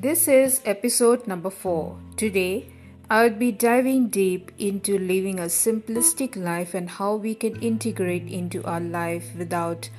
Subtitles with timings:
[0.00, 1.98] This is episode number 4.
[2.16, 2.70] Today,
[3.10, 8.28] I will be diving deep into living a simplistic life and how we can integrate
[8.28, 9.90] into our life without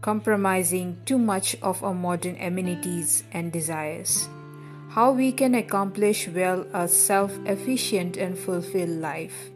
[0.00, 4.28] compromising too much of our modern amenities and desires.
[4.90, 9.50] How we can accomplish well a self efficient and fulfilled life.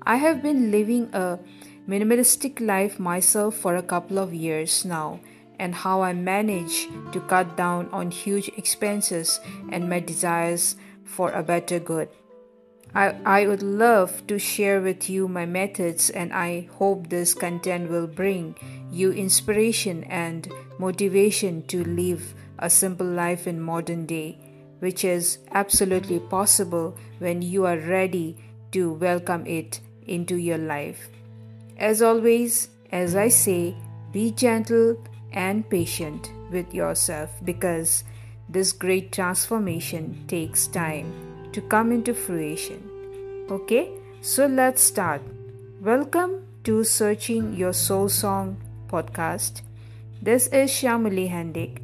[0.00, 1.38] I have been living a
[1.86, 5.20] minimalistic life myself for a couple of years now
[5.58, 11.42] and how I manage to cut down on huge expenses and my desires for a
[11.42, 12.08] better good.
[12.94, 17.90] I, I would love to share with you my methods, and I hope this content
[17.90, 18.54] will bring
[18.90, 20.46] you inspiration and
[20.78, 24.38] motivation to live a simple life in modern day,
[24.80, 28.36] which is absolutely possible when you are ready
[28.72, 31.08] to welcome it into your life.
[31.78, 33.74] As always, as I say,
[34.12, 35.02] be gentle
[35.32, 38.04] and patient with yourself because
[38.48, 41.12] this great transformation takes time
[41.52, 42.88] to come into fruition.
[43.50, 45.22] Okay, so let's start.
[45.80, 49.62] Welcome to Searching Your Soul Song podcast.
[50.20, 51.82] This is Shamali Hendik,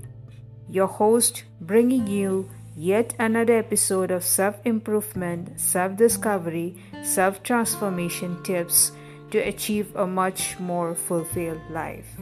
[0.71, 8.93] your host, bringing you yet another episode of self improvement, self discovery, self transformation tips
[9.31, 12.17] to achieve a much more fulfilled life.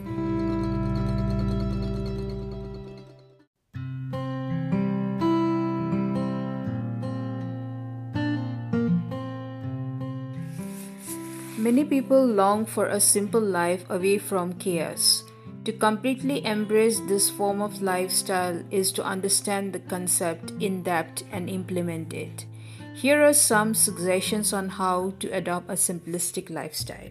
[11.57, 15.23] Many people long for a simple life away from chaos.
[15.65, 21.49] To completely embrace this form of lifestyle is to understand the concept in depth and
[21.49, 22.45] implement it.
[22.93, 27.09] Here are some suggestions on how to adopt a simplistic lifestyle.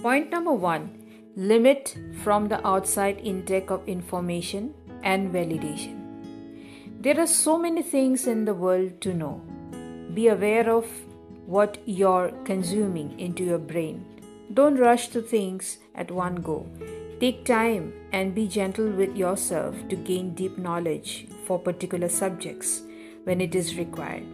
[0.00, 1.02] Point number one
[1.34, 5.98] limit from the outside intake of information and validation.
[7.00, 9.40] There are so many things in the world to know.
[10.14, 10.86] Be aware of
[11.46, 14.04] what you're consuming into your brain.
[14.54, 16.66] Don't rush to things at one go.
[17.20, 22.82] Take time and be gentle with yourself to gain deep knowledge for particular subjects
[23.24, 24.26] when it is required.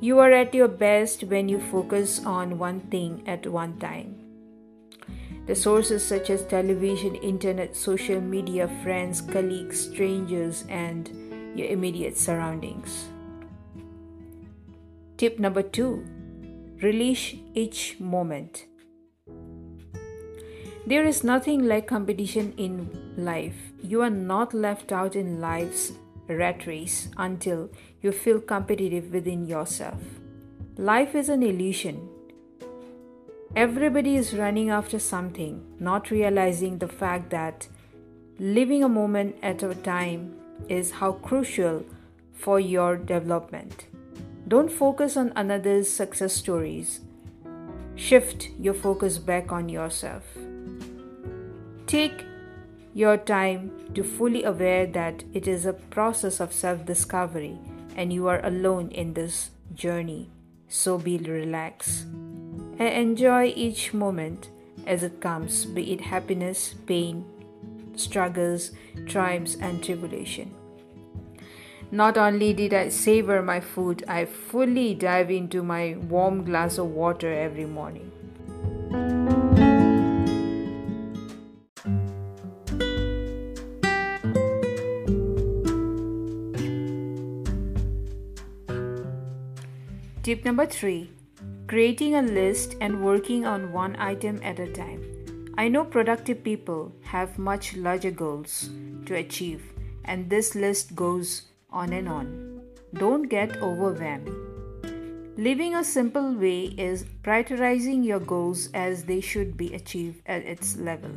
[0.00, 4.19] You are at your best when you focus on one thing at one time.
[5.54, 11.10] Sources such as television, internet, social media, friends, colleagues, strangers, and
[11.54, 13.08] your immediate surroundings.
[15.16, 16.04] Tip number two
[16.82, 18.66] relish each moment.
[20.86, 23.72] There is nothing like competition in life.
[23.82, 25.92] You are not left out in life's
[26.26, 27.70] rat race until
[28.02, 30.00] you feel competitive within yourself.
[30.78, 32.08] Life is an illusion.
[33.56, 37.66] Everybody is running after something, not realizing the fact that
[38.38, 40.36] living a moment at a time
[40.68, 41.84] is how crucial
[42.32, 43.86] for your development.
[44.46, 47.00] Don't focus on another's success stories.
[47.96, 50.22] Shift your focus back on yourself.
[51.88, 52.24] Take
[52.94, 57.58] your time to fully aware that it is a process of self-discovery
[57.96, 60.30] and you are alone in this journey.
[60.68, 62.06] So be relaxed
[62.80, 64.48] and enjoy each moment
[64.86, 67.26] as it comes, be it happiness, pain,
[67.94, 68.70] struggles,
[69.06, 70.54] triumphs, and tribulation.
[71.90, 76.86] Not only did I savor my food, I fully dive into my warm glass of
[76.86, 78.10] water every morning.
[90.22, 91.10] Tip number three
[91.70, 95.00] creating a list and working on one item at a time.
[95.56, 98.70] I know productive people have much larger goals
[99.06, 99.62] to achieve,
[100.04, 102.60] and this list goes on and on.
[102.94, 104.32] Don't get overwhelmed.
[105.38, 110.76] Living a simple way is prioritizing your goals as they should be achieved at its
[110.76, 111.12] level.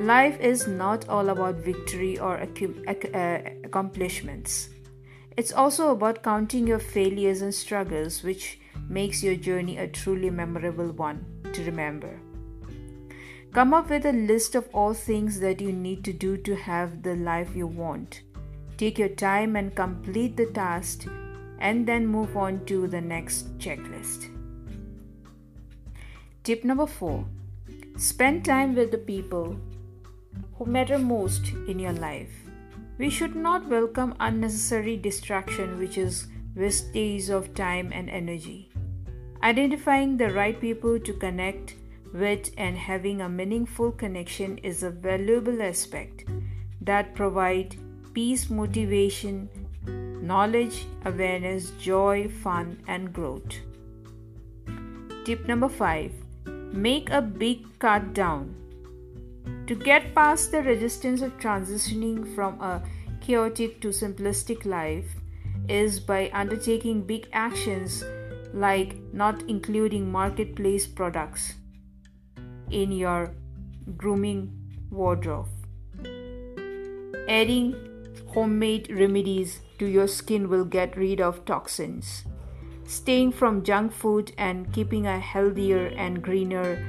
[0.00, 4.70] Life is not all about victory or uh, accomplishments.
[5.36, 8.58] It's also about counting your failures and struggles, which
[8.88, 12.20] makes your journey a truly memorable one to remember.
[13.52, 17.02] Come up with a list of all things that you need to do to have
[17.02, 18.22] the life you want.
[18.76, 21.06] Take your time and complete the task,
[21.58, 24.30] and then move on to the next checklist.
[26.44, 27.24] Tip number four
[27.96, 29.56] spend time with the people
[30.54, 32.30] who matter most in your life.
[32.98, 38.70] We should not welcome unnecessary distraction, which is wastage of time and energy.
[39.42, 41.76] Identifying the right people to connect
[42.12, 46.24] with and having a meaningful connection is a valuable aspect
[46.80, 47.76] that provide
[48.14, 49.48] peace, motivation,
[49.86, 53.54] knowledge, awareness, joy, fun, and growth.
[55.24, 56.12] Tip number 5
[56.72, 58.54] Make a big cut down.
[59.68, 62.82] To get past the resistance of transitioning from a
[63.20, 65.14] chaotic to simplistic life
[65.68, 68.02] is by undertaking big actions
[68.60, 71.54] like not including marketplace products
[72.70, 73.34] in your
[73.96, 74.52] grooming
[74.90, 75.48] wardrobe.
[77.28, 77.74] Adding
[78.28, 82.24] homemade remedies to your skin will get rid of toxins.
[82.84, 86.84] Staying from junk food and keeping a healthier and greener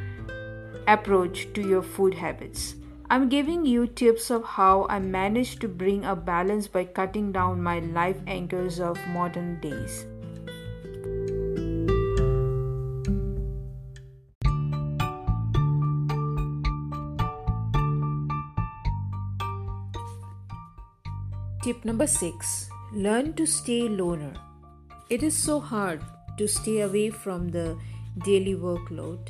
[0.88, 2.75] approach to your food habits.
[3.10, 7.62] I'm giving you tips of how I managed to bring a balance by cutting down
[7.62, 10.06] my life anchors of modern days.
[21.69, 24.33] Tip number 6 Learn to stay loner.
[25.12, 26.01] It is so hard
[26.39, 27.77] to stay away from the
[28.25, 29.30] daily workload,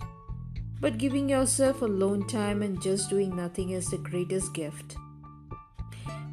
[0.80, 4.96] but giving yourself alone time and just doing nothing is the greatest gift.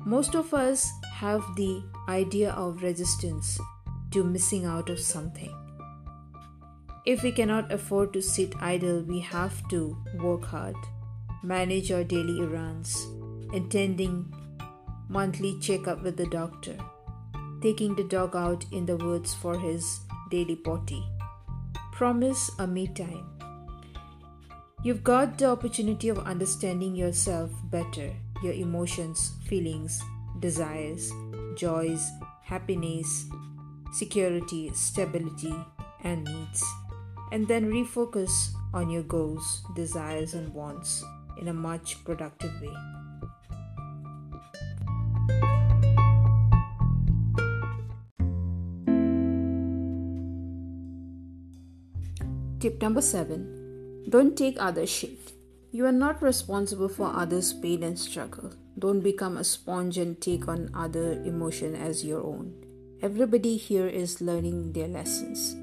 [0.05, 3.59] Most of us have the idea of resistance
[4.13, 5.53] to missing out of something.
[7.05, 9.85] If we cannot afford to sit idle, we have to
[10.23, 10.77] work hard,
[11.43, 12.97] manage our daily errands,
[13.53, 14.33] attending
[15.09, 16.77] monthly checkup with the doctor,
[17.63, 20.01] taking the dog out in the woods for his
[20.31, 21.05] daily potty.
[21.93, 23.25] Promise a me time.
[24.83, 28.13] You've got the opportunity of understanding yourself better,
[28.43, 30.03] your emotions, feelings,
[30.41, 31.11] desires,
[31.57, 32.09] joys,
[32.43, 33.27] happiness,
[33.93, 35.55] security, stability,
[36.05, 36.63] and needs,
[37.33, 41.03] and then refocus on your goals, desires, and wants
[41.41, 42.96] in a much productive way.
[52.67, 55.35] Tip number seven don't take other shit.
[55.71, 58.55] You are not responsible for others' pain and struggle.
[58.77, 62.55] Don't become a sponge and take on other emotion as your own.
[63.01, 65.55] Everybody here is learning their lessons.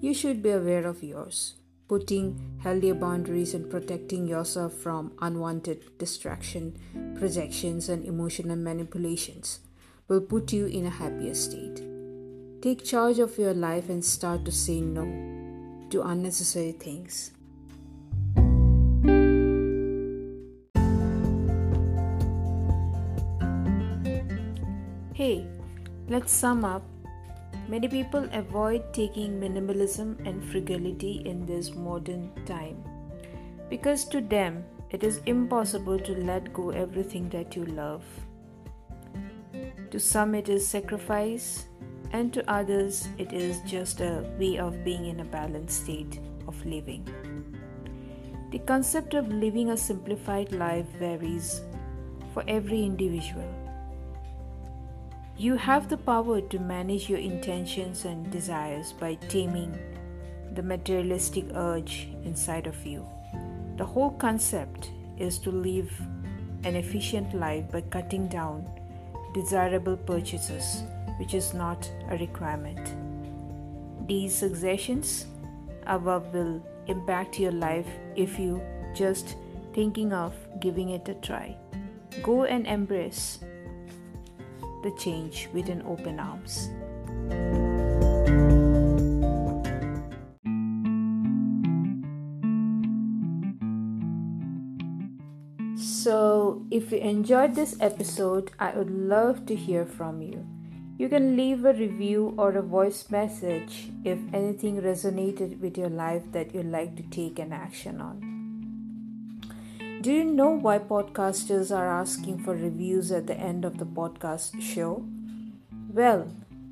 [0.00, 1.54] You should be aware of yours.
[1.88, 6.78] Putting healthier boundaries and protecting yourself from unwanted distraction,
[7.18, 9.58] projections, and emotional manipulations
[10.06, 11.82] will put you in a happier state.
[12.62, 15.35] Take charge of your life and start to say no
[15.90, 17.32] to unnecessary things.
[25.14, 25.46] Hey,
[26.08, 26.82] let's sum up.
[27.68, 32.84] Many people avoid taking minimalism and frugality in this modern time
[33.68, 38.04] because to them it is impossible to let go everything that you love.
[39.90, 41.66] To some it is sacrifice,
[42.12, 46.64] and to others, it is just a way of being in a balanced state of
[46.64, 47.06] living.
[48.50, 51.60] The concept of living a simplified life varies
[52.32, 53.52] for every individual.
[55.36, 59.76] You have the power to manage your intentions and desires by taming
[60.54, 63.06] the materialistic urge inside of you.
[63.76, 65.92] The whole concept is to live
[66.64, 68.66] an efficient life by cutting down
[69.34, 70.82] desirable purchases
[71.18, 72.94] which is not a requirement.
[74.06, 75.26] These suggestions
[75.86, 78.62] above will impact your life if you
[78.94, 79.36] just
[79.72, 81.56] thinking of giving it a try.
[82.22, 83.38] Go and embrace
[84.82, 86.70] the change with an open arms.
[95.76, 100.46] So, if you enjoyed this episode, I would love to hear from you.
[100.98, 106.22] You can leave a review or a voice message if anything resonated with your life
[106.32, 108.36] that you'd like to take an action on.
[110.00, 114.62] Do you know why podcasters are asking for reviews at the end of the podcast
[114.62, 115.04] show?
[115.92, 116.28] Well,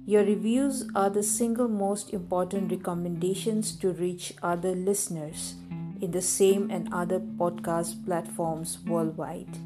[0.07, 5.55] your reviews are the single most important recommendations to reach other listeners
[6.01, 9.59] in the same and other podcast platforms worldwide.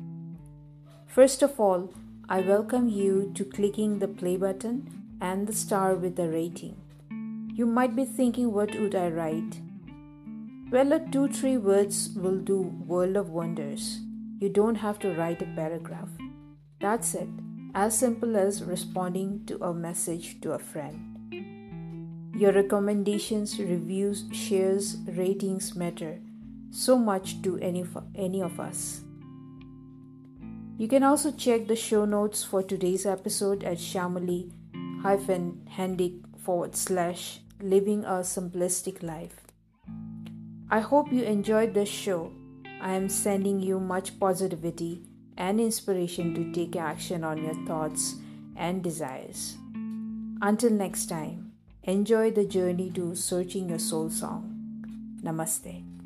[1.06, 1.92] First of all,
[2.30, 6.76] I welcome you to clicking the play button and the star with the rating.
[7.54, 9.62] You might be thinking, what would I write?
[10.70, 14.00] Well, a two, three words will do world of wonders.
[14.40, 16.10] You don't have to write a paragraph.
[16.80, 17.30] That's it,
[17.74, 21.00] as simple as responding to a message to a friend.
[22.36, 26.20] Your recommendations, reviews, shares, ratings matter
[26.70, 29.00] so much to any, any of us.
[30.78, 34.52] You can also check the show notes for today's episode at shamali
[35.70, 39.40] handic forward slash living a simplistic life.
[40.70, 42.30] I hope you enjoyed this show.
[42.80, 45.02] I am sending you much positivity
[45.36, 48.14] and inspiration to take action on your thoughts
[48.54, 49.56] and desires.
[50.40, 54.54] Until next time, enjoy the journey to searching your soul song.
[55.24, 55.97] Namaste.